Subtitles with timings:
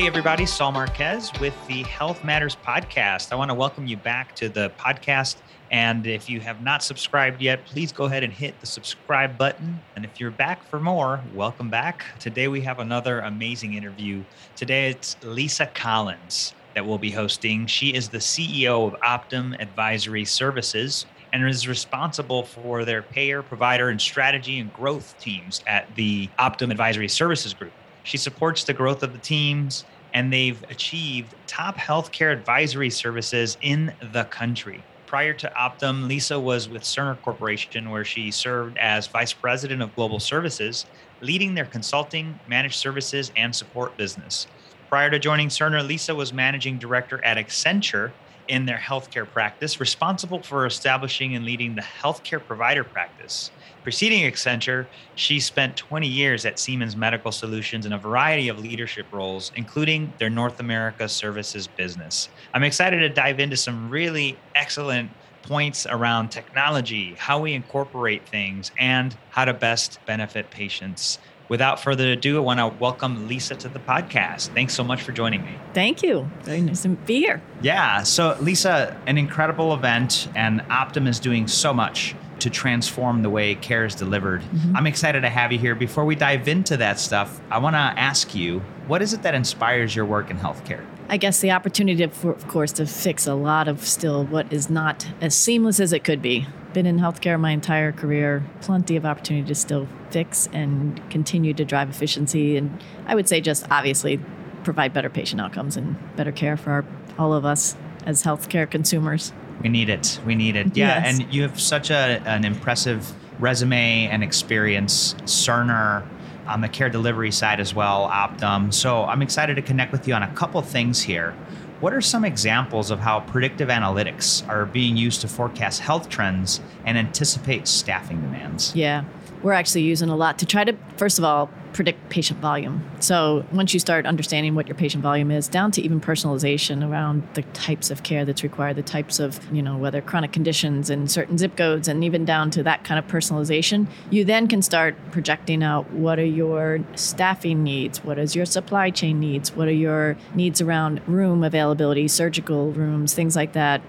[0.00, 3.32] Hey, everybody, Saul Marquez with the Health Matters Podcast.
[3.32, 5.36] I want to welcome you back to the podcast.
[5.70, 9.78] And if you have not subscribed yet, please go ahead and hit the subscribe button.
[9.94, 12.06] And if you're back for more, welcome back.
[12.18, 14.24] Today we have another amazing interview.
[14.56, 17.66] Today it's Lisa Collins that we'll be hosting.
[17.66, 21.04] She is the CEO of Optum Advisory Services
[21.34, 26.70] and is responsible for their payer, provider, and strategy and growth teams at the Optum
[26.70, 27.72] Advisory Services Group.
[28.02, 33.94] She supports the growth of the teams, and they've achieved top healthcare advisory services in
[34.12, 34.82] the country.
[35.06, 39.94] Prior to Optum, Lisa was with Cerner Corporation, where she served as Vice President of
[39.96, 40.86] Global Services,
[41.20, 44.46] leading their consulting, managed services, and support business.
[44.88, 48.12] Prior to joining Cerner, Lisa was Managing Director at Accenture
[48.50, 53.52] in their healthcare practice, responsible for establishing and leading the healthcare provider practice.
[53.84, 59.06] Preceding Accenture, she spent 20 years at Siemens Medical Solutions in a variety of leadership
[59.12, 62.28] roles, including their North America services business.
[62.52, 68.70] I'm excited to dive into some really excellent points around technology, how we incorporate things,
[68.78, 71.18] and how to best benefit patients.
[71.50, 74.54] Without further ado, I want to welcome Lisa to the podcast.
[74.54, 75.50] Thanks so much for joining me.
[75.74, 76.30] Thank you.
[76.42, 77.42] Very nice to be here.
[77.60, 78.04] Yeah.
[78.04, 83.56] So, Lisa, an incredible event, and Optum is doing so much to transform the way
[83.56, 84.42] care is delivered.
[84.42, 84.76] Mm-hmm.
[84.76, 85.74] I'm excited to have you here.
[85.74, 89.34] Before we dive into that stuff, I want to ask you what is it that
[89.34, 90.86] inspires your work in healthcare?
[91.08, 94.70] I guess the opportunity, to, of course, to fix a lot of still what is
[94.70, 96.46] not as seamless as it could be.
[96.72, 101.64] Been in healthcare my entire career, plenty of opportunity to still fix and continue to
[101.64, 102.56] drive efficiency.
[102.56, 104.20] And I would say, just obviously,
[104.62, 106.84] provide better patient outcomes and better care for our,
[107.18, 107.76] all of us
[108.06, 109.32] as healthcare consumers.
[109.62, 110.20] We need it.
[110.24, 110.76] We need it.
[110.76, 111.02] Yeah.
[111.02, 111.20] Yes.
[111.20, 116.10] And you have such a, an impressive resume and experience, Cerner um,
[116.46, 118.72] on the care delivery side as well, Optum.
[118.72, 121.34] So I'm excited to connect with you on a couple things here.
[121.80, 126.60] What are some examples of how predictive analytics are being used to forecast health trends
[126.84, 128.76] and anticipate staffing demands?
[128.76, 129.04] Yeah,
[129.42, 132.84] we're actually using a lot to try to, first of all, predict patient volume.
[133.00, 137.26] So once you start understanding what your patient volume is, down to even personalization around
[137.34, 141.10] the types of care that's required, the types of, you know, whether chronic conditions and
[141.10, 144.96] certain zip codes, and even down to that kind of personalization, you then can start
[145.12, 149.72] projecting out what are your staffing needs, what is your supply chain needs, what are
[149.72, 153.80] your needs around room availability, surgical rooms, things like that,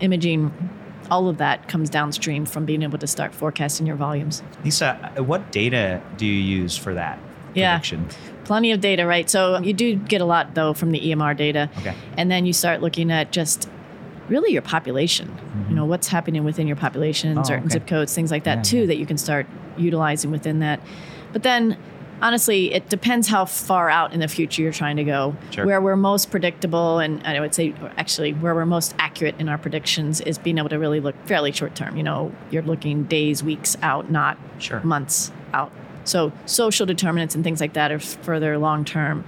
[0.00, 0.52] imaging
[1.10, 4.42] all of that comes downstream from being able to start forecasting your volumes.
[4.64, 7.18] Lisa, what data do you use for that?
[7.52, 8.06] Prediction?
[8.08, 9.28] Yeah, plenty of data, right?
[9.28, 11.94] So you do get a lot though from the EMR data, okay.
[12.16, 13.68] and then you start looking at just
[14.28, 15.28] really your population.
[15.28, 15.70] Mm-hmm.
[15.70, 17.72] You know what's happening within your population, oh, certain okay.
[17.72, 18.86] zip codes, things like that yeah, too, yeah.
[18.86, 19.46] that you can start
[19.76, 20.80] utilizing within that.
[21.32, 21.76] But then
[22.22, 25.36] honestly, it depends how far out in the future you're trying to go.
[25.50, 25.66] Sure.
[25.66, 29.58] Where we're most predictable, and I would say actually where we're most accurate in our
[29.58, 31.96] predictions is being able to really look fairly short term.
[31.96, 34.80] You know, you're looking days, weeks out, not sure.
[34.80, 35.72] months out.
[36.04, 39.24] So social determinants and things like that are further long term.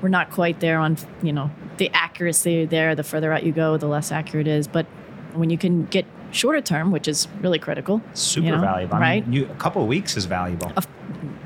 [0.00, 2.94] We're not quite there on, you know, the accuracy there.
[2.94, 4.66] The further out you go, the less accurate it is.
[4.66, 4.86] But
[5.34, 8.02] when you can get shorter term, which is really critical.
[8.14, 8.96] Super you know, valuable.
[8.96, 9.28] I right?
[9.28, 10.72] Mean, you, a couple of weeks is valuable.
[10.76, 10.86] Of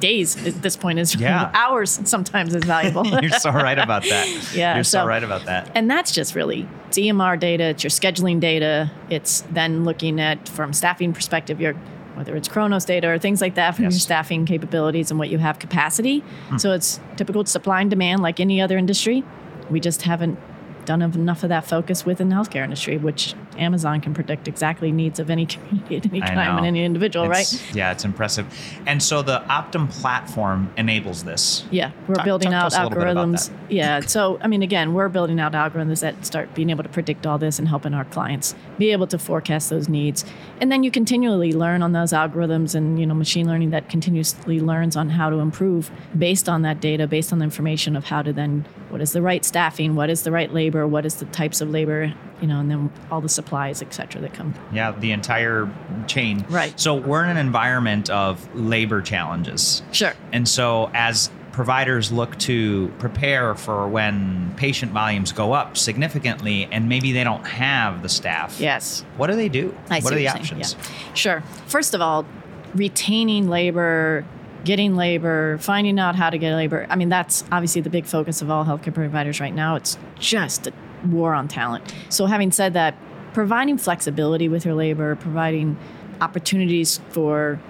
[0.01, 1.51] days at this point is yeah.
[1.55, 3.07] hours sometimes is valuable.
[3.23, 4.51] You're so right about that.
[4.55, 4.75] yeah.
[4.75, 5.71] You're so, so, right about that.
[5.75, 8.91] And that's just really EMR data, it's your scheduling data.
[9.11, 11.75] It's then looking at from staffing perspective, your
[12.15, 13.93] whether it's Kronos data or things like that from yes.
[13.93, 16.21] your staffing capabilities and what you have capacity.
[16.49, 16.57] Hmm.
[16.57, 19.23] So it's typical supply and demand like any other industry.
[19.71, 20.39] We just haven't
[20.87, 25.19] done enough of that focus within the healthcare industry, which Amazon can predict exactly needs
[25.19, 27.75] of any community at any time and any individual, it's, right?
[27.75, 28.47] Yeah, it's impressive.
[28.87, 31.65] And so the Optum platform enables this.
[31.71, 33.51] Yeah, we're talk, building talk out algorithms.
[33.69, 37.27] Yeah, so I mean, again, we're building out algorithms that start being able to predict
[37.27, 40.25] all this and helping our clients be able to forecast those needs.
[40.61, 44.61] And then you continually learn on those algorithms and you know machine learning that continuously
[44.61, 48.23] learns on how to improve based on that data, based on the information of how
[48.23, 51.25] to then what is the right staffing, what is the right labor, what is the
[51.27, 54.55] types of labor, you know, and then all the supplies, et cetera, that come.
[54.73, 55.71] Yeah, the entire
[56.07, 56.45] chain.
[56.49, 56.79] Right.
[56.79, 59.83] So we're in an environment of labor challenges.
[59.93, 60.13] Sure.
[60.33, 66.87] And so as providers look to prepare for when patient volumes go up significantly and
[66.87, 68.61] maybe they don't have the staff.
[68.61, 69.03] Yes.
[69.17, 69.75] What do they do?
[69.89, 70.75] I what are the options?
[70.75, 71.15] Yeah.
[71.15, 71.41] Sure.
[71.67, 72.27] First of all,
[72.75, 74.27] retaining labor
[74.67, 76.87] getting labor, finding out how to get labor.
[76.91, 79.77] I mean, that's obviously the big focus of all healthcare providers right now.
[79.77, 80.73] It's just a
[81.07, 81.95] war on talent.
[82.09, 82.97] So, having said that,
[83.33, 85.79] providing flexibility with your labor, providing
[86.21, 87.61] opportunities for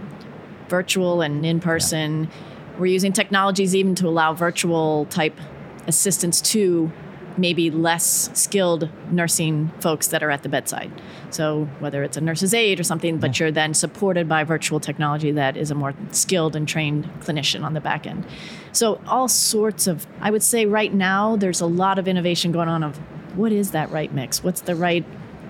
[0.68, 2.24] virtual and in person.
[2.24, 2.30] Yeah.
[2.78, 5.38] We're using technologies even to allow virtual type
[5.86, 6.90] assistance to
[7.38, 10.90] maybe less skilled nursing folks that are at the bedside.
[11.30, 15.30] So whether it's a nurse's aide or something, but you're then supported by virtual technology
[15.32, 18.26] that is a more skilled and trained clinician on the back end.
[18.72, 22.68] So all sorts of I would say right now there's a lot of innovation going
[22.68, 22.96] on of
[23.36, 24.42] what is that right mix?
[24.42, 25.04] What's the right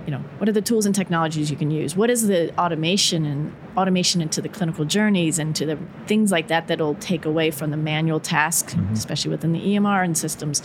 [0.06, 3.26] you know what are the tools and technologies you can use what is the automation
[3.26, 7.50] and automation into the clinical journeys and to the things like that that'll take away
[7.50, 8.92] from the manual tasks mm-hmm.
[8.92, 10.62] especially within the emr and systems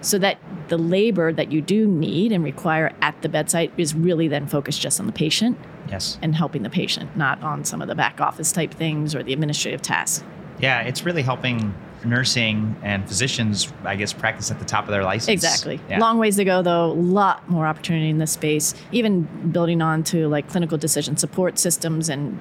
[0.00, 0.38] so that
[0.68, 4.80] the labor that you do need and require at the bedside is really then focused
[4.80, 5.58] just on the patient
[5.88, 9.22] yes and helping the patient not on some of the back office type things or
[9.22, 10.24] the administrative tasks
[10.60, 11.74] yeah it's really helping
[12.04, 15.28] nursing and physicians, I guess, practice at the top of their license.
[15.28, 15.80] Exactly.
[15.88, 15.98] Yeah.
[15.98, 16.86] Long ways to go, though.
[16.86, 18.74] A lot more opportunity in this space.
[18.92, 22.38] Even building on to like clinical decision support systems and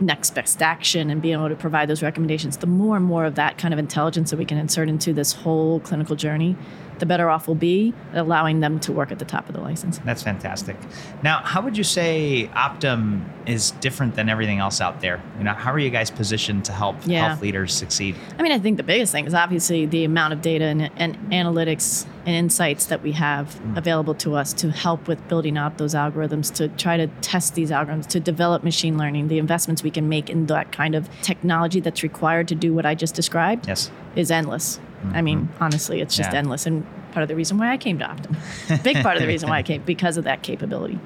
[0.00, 2.56] next best action and being able to provide those recommendations.
[2.56, 5.32] The more and more of that kind of intelligence that we can insert into this
[5.32, 6.56] whole clinical journey,
[7.00, 9.98] the better off we'll be allowing them to work at the top of the license.
[10.04, 10.76] That's fantastic.
[11.22, 15.22] Now, how would you say Optum is different than everything else out there?
[15.38, 17.28] You know, how are you guys positioned to help yeah.
[17.28, 18.14] health leaders succeed?
[18.38, 21.16] I mean, I think the biggest thing is obviously the amount of data and, and
[21.30, 23.76] analytics and insights that we have mm.
[23.76, 27.70] available to us to help with building out those algorithms, to try to test these
[27.70, 31.80] algorithms, to develop machine learning, the investments we can make in that kind of technology
[31.80, 33.90] that's required to do what I just described yes.
[34.16, 34.78] is endless.
[35.00, 35.16] Mm-hmm.
[35.16, 36.38] I mean, honestly, it's just yeah.
[36.38, 36.66] endless.
[36.66, 38.82] And part of the reason why I came to Optum.
[38.82, 40.98] Big part of the reason why I came because of that capability.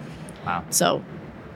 [0.44, 0.64] Wow.
[0.70, 1.04] So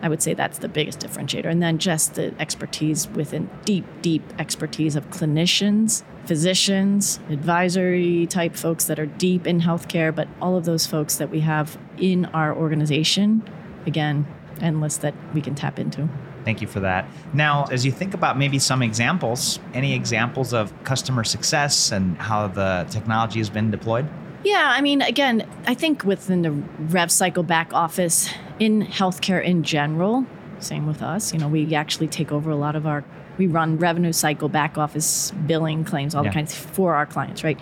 [0.00, 1.46] I would say that's the biggest differentiator.
[1.46, 8.85] And then just the expertise within deep, deep expertise of clinicians, physicians, advisory type folks
[8.85, 12.55] that are deep in healthcare, but all of those folks that we have in our
[12.55, 13.43] organization,
[13.87, 14.26] again,
[14.61, 16.08] endless that we can tap into.
[16.44, 17.08] Thank you for that.
[17.35, 22.49] Now, as you think about maybe some examples, any examples of customer success and how
[22.49, 24.08] the technology has been deployed?
[24.44, 29.62] Yeah, I mean, again, I think within the rev cycle back office in healthcare in
[29.62, 30.25] general,
[30.61, 33.05] same with us, you know, we actually take over a lot of our
[33.38, 36.31] we run revenue cycle, back office, billing, claims, all yeah.
[36.31, 37.58] the kinds for our clients, right?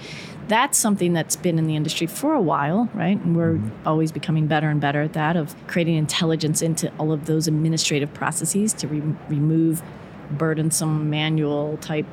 [0.48, 3.18] That's something that's been in the industry for a while, right?
[3.18, 3.88] And we're mm-hmm.
[3.88, 8.12] always becoming better and better at that of creating intelligence into all of those administrative
[8.14, 9.82] processes to re- remove
[10.30, 12.06] burdensome manual type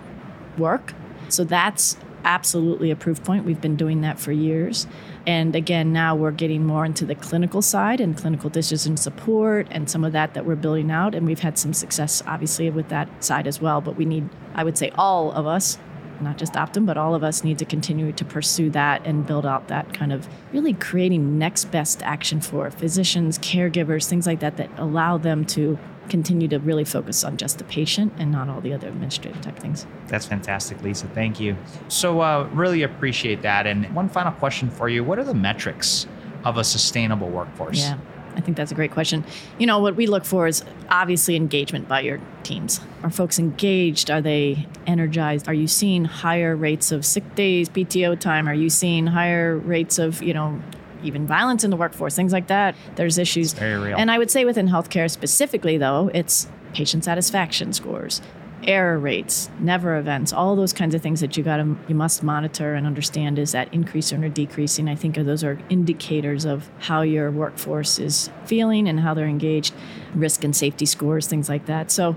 [0.57, 0.93] work.
[1.29, 3.45] So that's absolutely a proof point.
[3.45, 4.87] We've been doing that for years.
[5.25, 9.89] And again, now we're getting more into the clinical side and clinical decision support and
[9.89, 11.15] some of that that we're building out.
[11.15, 13.81] And we've had some success, obviously, with that side as well.
[13.81, 15.77] But we need, I would say, all of us,
[16.21, 19.45] not just Optum, but all of us need to continue to pursue that and build
[19.45, 24.57] out that kind of really creating next best action for physicians, caregivers, things like that,
[24.57, 25.77] that allow them to
[26.09, 29.57] continue to really focus on just the patient and not all the other administrative type
[29.57, 29.85] things.
[30.07, 31.07] That's fantastic, Lisa.
[31.07, 31.55] Thank you.
[31.87, 33.67] So, uh, really appreciate that.
[33.67, 36.07] And one final question for you What are the metrics
[36.43, 37.79] of a sustainable workforce?
[37.79, 37.97] Yeah.
[38.35, 39.23] I think that's a great question.
[39.59, 42.79] You know, what we look for is obviously engagement by your teams.
[43.03, 44.09] Are folks engaged?
[44.09, 45.47] Are they energized?
[45.47, 48.47] Are you seeing higher rates of sick days, PTO time?
[48.47, 50.59] Are you seeing higher rates of, you know,
[51.03, 52.75] even violence in the workforce, things like that.
[52.95, 53.51] There's issues.
[53.51, 53.97] It's very real.
[53.97, 58.21] And I would say within healthcare specifically, though, it's patient satisfaction scores,
[58.63, 62.23] error rates, never events, all those kinds of things that you got to you must
[62.23, 64.89] monitor and understand is that increasing or decreasing.
[64.89, 69.73] I think those are indicators of how your workforce is feeling and how they're engaged,
[70.15, 71.91] risk and safety scores, things like that.
[71.91, 72.15] So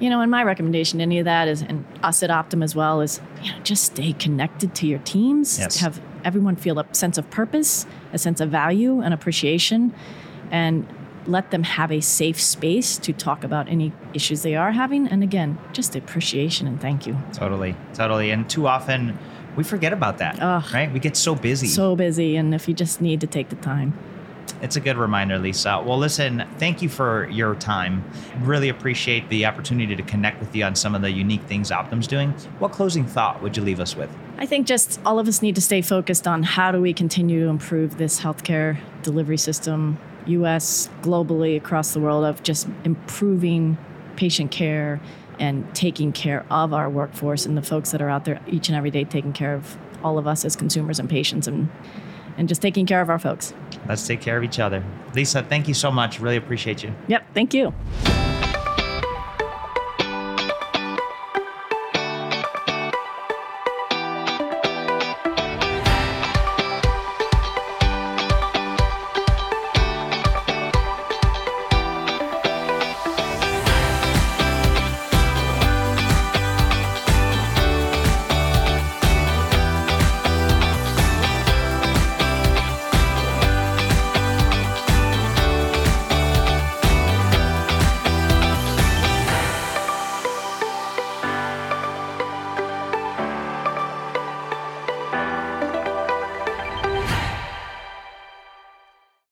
[0.00, 2.74] you know, and my recommendation to any of that is, and us at Optum as
[2.74, 5.58] well, is you know, just stay connected to your teams.
[5.58, 5.78] Yes.
[5.80, 9.92] Have everyone feel a sense of purpose, a sense of value and appreciation,
[10.50, 10.86] and
[11.26, 15.08] let them have a safe space to talk about any issues they are having.
[15.08, 17.18] And again, just appreciation and thank you.
[17.32, 18.30] Totally, totally.
[18.30, 19.18] And too often
[19.56, 20.92] we forget about that, Ugh, right?
[20.92, 21.66] We get so busy.
[21.66, 22.36] So busy.
[22.36, 23.96] And if you just need to take the time.
[24.60, 25.82] It's a good reminder, Lisa.
[25.84, 28.04] Well, listen, thank you for your time.
[28.40, 32.06] Really appreciate the opportunity to connect with you on some of the unique things Optum's
[32.06, 32.30] doing.
[32.58, 34.10] What closing thought would you leave us with?
[34.36, 37.44] I think just all of us need to stay focused on how do we continue
[37.44, 43.78] to improve this healthcare delivery system, US, globally, across the world, of just improving
[44.16, 45.00] patient care
[45.38, 48.76] and taking care of our workforce and the folks that are out there each and
[48.76, 51.70] every day taking care of all of us as consumers and patients and
[52.36, 53.54] and just taking care of our folks.
[53.88, 54.82] Let's take care of each other.
[55.14, 56.18] Lisa, thank you so much.
[56.18, 56.92] Really appreciate you.
[57.06, 57.72] Yep, thank you.